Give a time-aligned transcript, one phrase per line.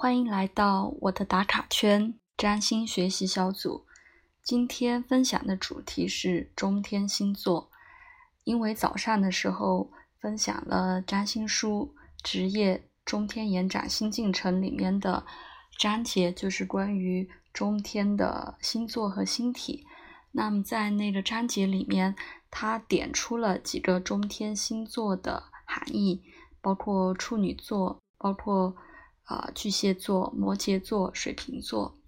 [0.00, 3.84] 欢迎来到我的打卡圈占星学习小组。
[4.44, 7.68] 今天分享的主题是中天星座。
[8.44, 9.90] 因为早上的时候
[10.20, 15.26] 分享了占星书《职业中天延展新进程》里面的
[15.76, 19.84] 章节，就是关于中天的星座和星体。
[20.30, 22.14] 那么在那个章节里面，
[22.52, 26.22] 他点出了几个中天星座的含义，
[26.60, 28.76] 包括处女座，包括。
[29.28, 31.98] 啊，巨蟹座、摩羯座、水瓶座，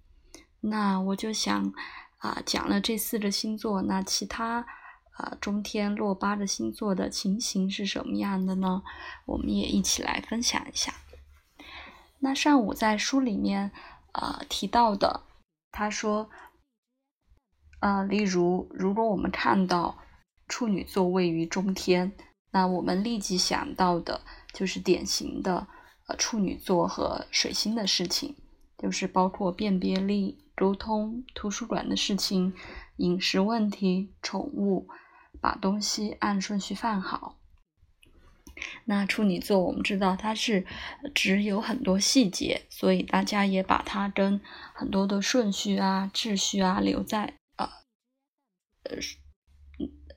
[0.59, 1.71] 那我就想
[2.17, 4.65] 啊，讲了这四个星座，那其他
[5.11, 8.81] 啊中天落八的星座的情形是什么样的呢？
[9.27, 10.91] 我们也一起来分享一下。
[12.17, 13.71] 那上午在书里面
[14.13, 15.21] 啊提到的，
[15.71, 16.27] 他说，
[17.81, 19.99] 呃，例如如果我们看到
[20.47, 22.13] 处女座位于中天，
[22.49, 25.67] 那我们立即想到的就是典型的。
[26.17, 28.35] 处女座和水星的事情，
[28.77, 32.53] 就是包括辨别力、沟通、图书馆的事情、
[32.97, 34.87] 饮食问题、宠物，
[35.39, 37.37] 把东西按顺序放好。
[38.85, 40.65] 那处女座，我们知道它是
[41.15, 44.39] 只有很多细节，所以大家也把它跟
[44.73, 47.67] 很多的顺序啊、秩序啊留在呃
[48.83, 48.97] 呃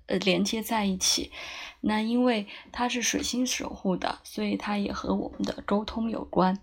[0.07, 1.33] 呃连接在一起。
[1.81, 6.59] 那因为它是水星守护的，所以它也和我们的沟通有关。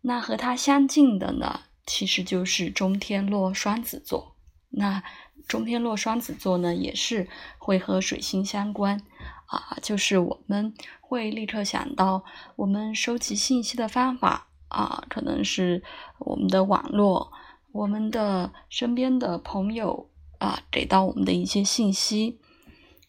[0.00, 4.34] 那和它相近的呢，其实就是中天落双子座。
[4.70, 5.02] 那
[5.46, 9.00] 中天落双子座呢，也是会和水星相关
[9.46, 12.24] 啊，就是我们会立刻想到
[12.56, 15.82] 我们收集信息的方法啊，可能是
[16.18, 17.32] 我们的网络，
[17.70, 22.40] 我们的身边的朋友啊，给到我们的一些信息，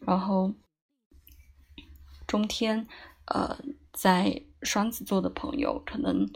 [0.05, 0.53] 然后。
[2.27, 2.87] 中天，
[3.25, 3.55] 呃，
[3.93, 6.27] 在双子座的朋友可能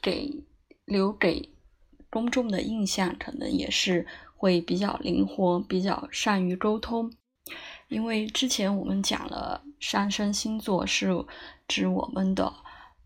[0.00, 0.42] 给
[0.86, 1.50] 留给
[2.08, 4.06] 公众的印象，可能也是
[4.38, 7.12] 会比较灵活，比较善于沟通。
[7.88, 11.10] 因为之前我们讲了，上升星座是
[11.68, 12.54] 指我们的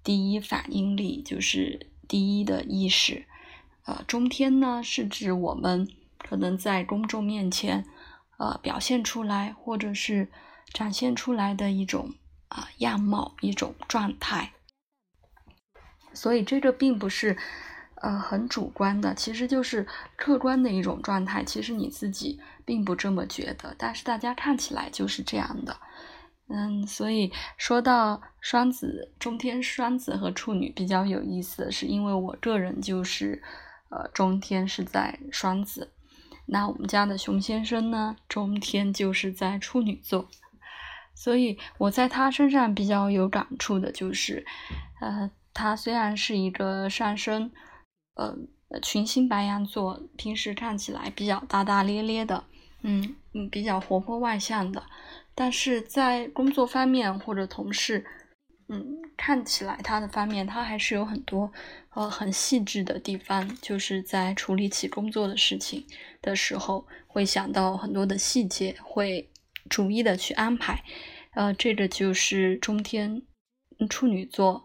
[0.04, 3.26] 第一反应力，就是第一的意识。
[3.84, 7.84] 呃，中天呢是指我们可能在公众面前，
[8.38, 10.28] 呃，表现出来或者是
[10.72, 12.14] 展现出来的一种。
[12.50, 14.54] 啊，样貌一种状态，
[16.14, 17.36] 所以这个并不是
[17.96, 21.44] 呃很主观的，其实就是客观的一种状态。
[21.44, 25.76] 其实你自己并不这么觉得，但是大家看起来就是这样的。
[26.48, 33.42] 嗯，所以说到双子、中天双子和处女比较有意思，是因为我个人就是
[33.90, 35.92] 呃中天是在双子，
[36.48, 40.28] 那我们家的熊先生呢，中天就是在处女座。
[41.14, 44.46] 所以我在他身上比较有感触的就是，
[45.00, 47.50] 呃，他虽然是一个上升，
[48.14, 48.36] 呃，
[48.80, 52.44] 群星白羊座，平时看起来比较大大咧咧的，
[52.82, 54.84] 嗯嗯，比较活泼外向的，
[55.34, 58.06] 但是在工作方面或者同事，
[58.68, 61.52] 嗯，看起来他的方面，他还是有很多
[61.90, 65.86] 呃很细致的地方，就是在处理起工作的事情
[66.22, 69.30] 的时候，会想到很多的细节，会。
[69.68, 70.82] 逐一的去安排，
[71.34, 73.20] 呃，这个就是中天
[73.90, 74.62] 处女座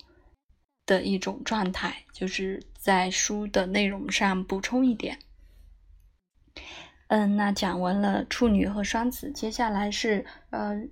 [0.85, 5.19] 的一种状态，就是在书的内容上补充一点。
[7.07, 10.87] 嗯，那讲完了处女和双子，接下来是呃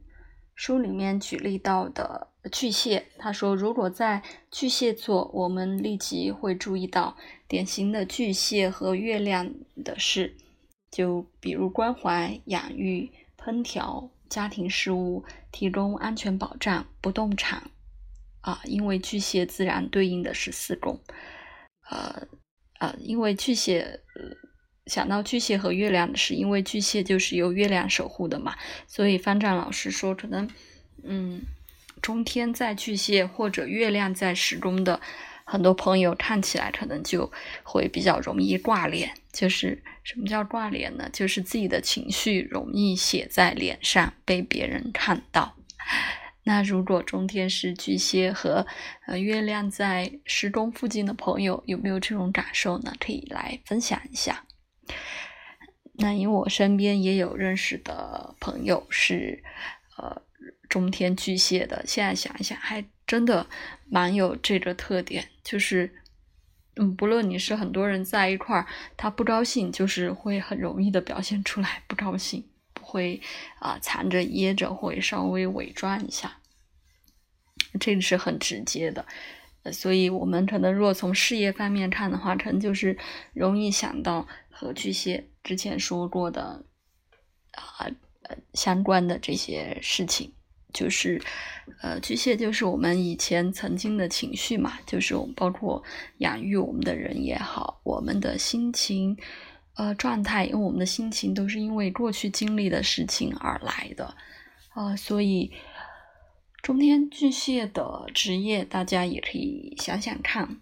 [0.56, 3.08] 书里面举例到的巨蟹。
[3.18, 9.54] 他说，如果在巨蟹座，我们立即会注意到典型的巨蟹和月亮
[9.84, 10.36] 的事，
[10.90, 13.12] 就比如关怀、养育。
[13.44, 17.72] 烹调、家庭事务、提供安全保障、不动产，
[18.42, 21.00] 啊，因为巨蟹自然对应的是四宫，
[21.90, 22.28] 呃
[22.78, 24.00] 呃，因为巨蟹
[24.86, 30.48] 想到巨蟹和月亮的是，因为巨蟹就是由月亮守护的嘛，所以方丈老师说，可能
[31.04, 31.42] 嗯，
[32.02, 35.00] 中天在巨蟹或者月亮在时宫的。
[35.44, 37.30] 很多朋友看起来可能就
[37.64, 41.10] 会比较容易挂脸，就是什么叫挂脸呢？
[41.12, 45.58] 就是自己的情绪容易写在脸上，被别人看到。
[46.46, 48.66] 那如果中天是巨蟹和
[49.08, 52.94] 呃月亮在时宫附近的朋友，有没有这种感受呢？
[52.98, 54.46] 可以来分享一下。
[55.96, 59.44] 那因为我身边也有认识的朋友是
[60.02, 60.22] 呃
[60.68, 62.84] 中天巨蟹的，现在想一想还。
[63.08, 63.46] 真的
[63.90, 65.94] 蛮有这个特点，就是，
[66.78, 68.66] 嗯，不论你是很多人在一块儿，
[68.96, 73.20] 他不高兴，就是会很容易的表现出来不高兴，不会
[73.60, 76.38] 啊藏着掖着，会稍微伪装一下，
[77.82, 79.06] 这个是很直接的。
[79.74, 82.98] 所以我们可能如果从事业方面看的话，可能就是
[83.34, 86.64] 容易想到和巨蟹之前说过的
[87.52, 87.92] 啊
[88.24, 90.34] 呃相关的这些事情，
[90.74, 91.22] 就是
[91.82, 95.84] 呃巨蟹就是我们以前曾经的情绪嘛，就是我们包括
[96.18, 99.18] 养育我们的人也好，我们的心情
[99.76, 104.16] 呃状态，因为我们的心情都是因为过去经历的事情而来的
[104.70, 105.52] 啊，所以。
[106.64, 110.62] 中天巨蟹的职业，大家也可以想想看，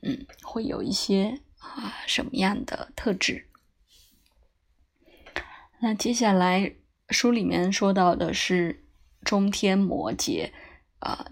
[0.00, 3.48] 嗯，会有一些啊什么样的特质？
[5.80, 6.72] 那接下来
[7.10, 8.84] 书里面说到的是
[9.22, 10.50] 中天摩羯，
[10.98, 11.26] 啊，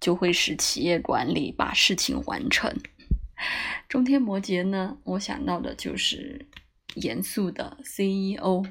[0.00, 2.74] 就会使企业管理把事情完成。
[3.88, 6.48] 中天摩羯呢，我想到的就是
[6.94, 8.64] 严肃的 CEO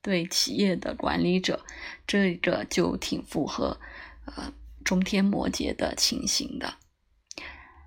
[0.00, 1.64] 对企业的管理者，
[2.06, 3.78] 这个就挺符合。
[4.24, 4.52] 呃，
[4.84, 6.74] 中天摩羯的情形的，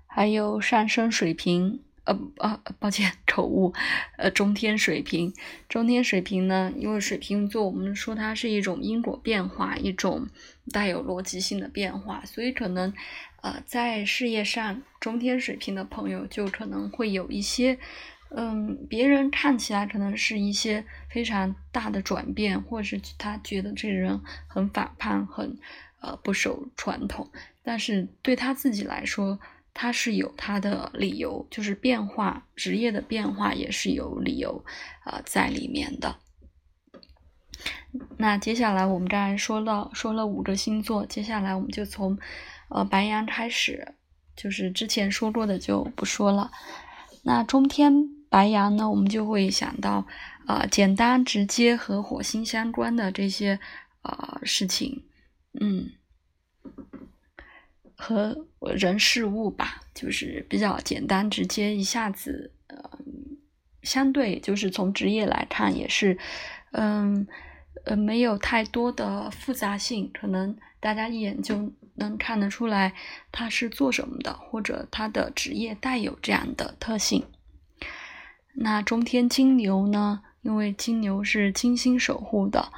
[0.06, 3.74] 还有上升水平，呃呃，抱歉，口误，
[4.16, 5.34] 呃，中天水平，
[5.68, 10.26] 中天水平呢，因为水瓶座，我们说它是一种因果变化，一种
[10.72, 12.90] 带有逻辑性的变化，所以可能，
[13.42, 17.78] 呃，在事业上，中天水平的朋友就可能会有一些，
[18.30, 24.18] 嗯，别人看起来可能是一些非常大的转变，或者是他觉得这个人
[24.48, 25.58] 很反叛，很。
[25.98, 27.28] 呃，不守传统，
[27.64, 29.40] 但是对他自己来说，
[29.78, 34.64] 他是有他的理由，就是变化职业的变化也是有理由
[35.04, 36.16] 啊在里面的。
[38.16, 42.18] 那接下来我们刚才说到说了五个星座，接下来我们就从
[42.70, 43.94] 呃白羊开始，
[44.34, 46.50] 就是之前说过的就不说了。
[47.22, 47.92] 那中天
[48.30, 50.06] 白羊呢，我们就会想到
[50.46, 53.60] 啊简单直接和火星相关的这些
[54.00, 55.04] 呃事情。
[55.60, 55.90] 嗯，
[57.96, 58.46] 和
[58.76, 62.90] 人事物吧，就是比较简单直接，一下子呃，
[63.82, 66.18] 相对就是从职业来看也是，
[66.72, 67.26] 嗯
[67.84, 72.92] 呃，没有太多的复杂性，可能大家一眼就能看得出来
[73.32, 77.24] 他是做什么的，或者他的职业带有这样的特性。
[78.54, 80.22] 那中天金牛呢？
[80.42, 82.70] 因为金牛是金星守护的，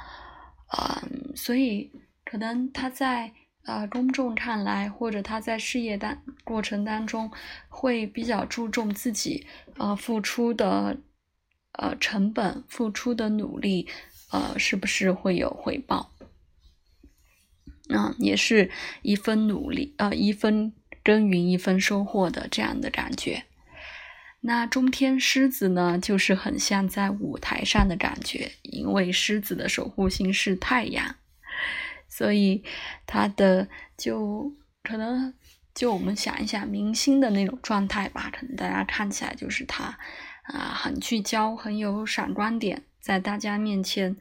[0.77, 1.91] 嗯，所以。
[2.25, 3.33] 可能他在
[3.69, 7.31] 呃公众看来，或者他在事业当过程当中，
[7.67, 9.45] 会比较注重自己
[9.77, 10.97] 呃付出的
[11.73, 13.87] 呃成本、付出的努力，
[14.31, 16.11] 呃是不是会有回报？
[17.89, 18.71] 嗯，也是
[19.03, 20.73] 一分努力，呃一分
[21.03, 23.43] 耕耘一分收获的这样的感觉。
[24.41, 31.15] 那中天狮子呢，就是很像在舞台上的感觉，因为狮子的守护星是太阳。
[32.19, 32.61] 所以，
[33.07, 34.51] 他的就
[34.83, 35.33] 可能
[35.73, 39.97] 就我们想一想明星的那种状态吧，可能大家看起来就是他
[40.43, 44.17] 啊，很聚焦，很有闪光点，在大家面前，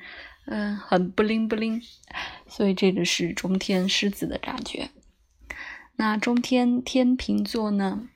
[0.47, 1.83] 嗯，很不灵不灵。
[2.47, 4.91] 所以这个是中天狮子的感觉。
[5.97, 8.09] 那中天天平座呢？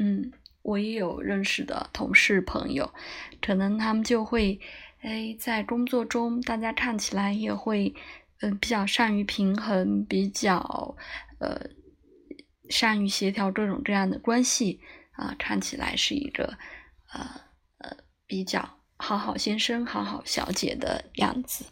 [0.00, 0.32] 嗯，
[0.62, 2.92] 我也有认识的同事朋友，
[3.40, 4.58] 可能他们就会，
[5.00, 7.94] 哎，在工作中，大家看起来也会。
[8.40, 10.96] 嗯，比较善于平衡，比较
[11.40, 11.70] 呃
[12.70, 14.80] 善于协调各种各样的关系
[15.12, 16.56] 啊，看起来是一个
[17.12, 17.40] 呃
[17.78, 21.64] 呃比较好好先生、好好小姐的样子。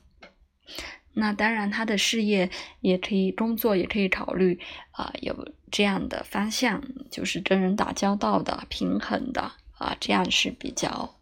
[1.18, 11.16] 那当然，他的事业也可以，工作也可以考虑啊，有这样的方向，就是跟人打交道的、平衡的啊，这样是比较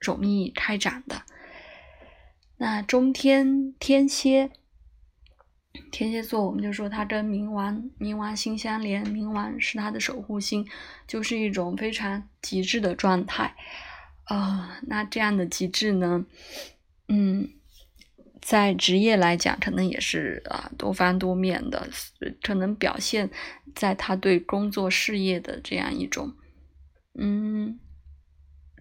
[0.00, 1.22] 容易开展的。
[2.62, 4.48] 那中天天蝎，
[5.90, 10.64] 天蝎座，我们就说它跟冥王冥王星相连，冥王是它的守护星，
[11.08, 13.56] 就是一种非常极致的状态
[14.26, 14.78] 啊。
[14.86, 16.24] 那这样的极致呢，
[17.08, 17.48] 嗯，
[18.40, 21.88] 在职业来讲，可能也是啊多方多面的，
[22.44, 23.28] 可能表现
[23.74, 26.32] 在他对工作事业的这样一种
[27.18, 27.80] 嗯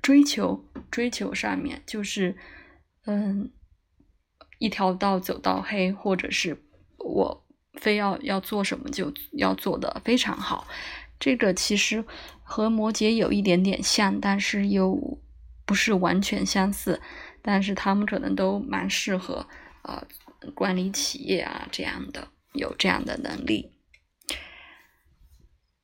[0.04, 2.38] 追求追求上面，就是
[3.08, 3.52] 嗯。
[4.62, 6.56] 一条道走到黑，或者是
[7.00, 10.68] 我非要要做什么就要做的非常好，
[11.20, 12.06] 这个其实
[12.44, 15.20] 和摩羯有一点点像，但是又
[15.66, 17.02] 不是完全相似。
[17.42, 19.48] 但是他们可能都蛮适合
[19.82, 20.06] 啊
[20.54, 23.72] 管理企业啊这样的，有这样的能力。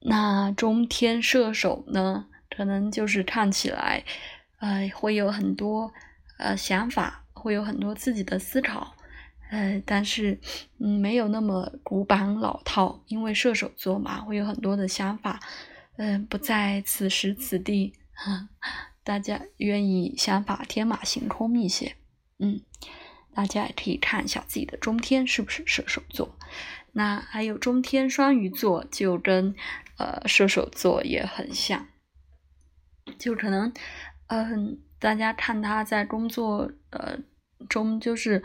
[0.01, 4.03] 那中天射手呢，可能就是看起来
[4.59, 5.91] 呃会有很多
[6.37, 7.23] 呃想法。
[7.39, 8.95] 会有很多自己的思考，
[9.51, 10.37] 呃，但是
[10.79, 15.39] 嗯，没有那么古板老套，因为射手座嘛，会有很多的想法，
[15.97, 17.93] 嗯，不在此时此地，
[19.05, 21.95] 大家愿意想法天马行空一些，
[22.39, 22.59] 嗯，
[23.35, 26.37] 大家也可以看一下自己的中天是不是射手座，
[26.93, 29.55] 那还有中天双鱼座就跟
[29.97, 31.87] 呃射手座也很像，
[33.19, 33.71] 就可能
[34.25, 37.17] 嗯，大家看他在工作呃
[37.69, 38.43] 中就是。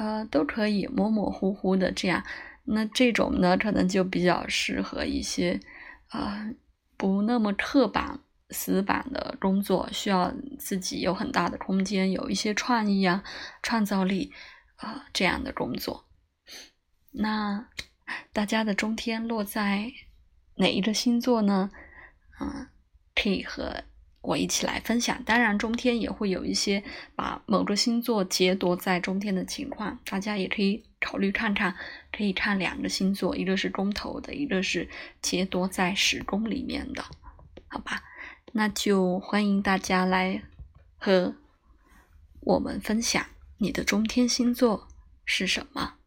[0.00, 2.22] 呃，都可以模模糊糊的这样，
[2.62, 5.58] 那这种呢，可能就比较适合一些，
[6.12, 6.54] 呃，
[6.96, 13.24] 不那么刻板、死板的工作，需要自己有很大的空间，有一些创意啊、
[13.60, 14.32] 创造力
[14.76, 16.08] 啊这样的工作。
[17.10, 17.68] 那
[18.32, 19.90] 大家的中天落在
[20.58, 21.72] 哪一个星座呢？
[22.38, 22.68] 嗯，
[23.16, 23.82] 可以和。
[24.20, 26.82] 我一起来分享，当然中天也会有一些
[27.14, 31.74] 把某个星座劫夺在中天的情况，大家也可以考虑看看，
[32.12, 34.88] 可以看两个星座，一个是公头的，一个是
[35.22, 37.02] 劫夺在十宫里面的，
[37.68, 38.02] 好吧？
[38.52, 40.42] 那就欢迎大家来
[40.96, 41.36] 和
[42.40, 43.24] 我们分享
[43.58, 44.88] 你的中天星座
[45.24, 45.97] 是什么。